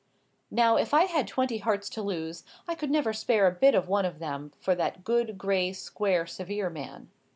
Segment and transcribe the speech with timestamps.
[0.49, 3.87] "Now if I had twenty hearts to lose, I never could spare a bit of
[3.87, 7.11] one of them for that good, gray, square, severe man.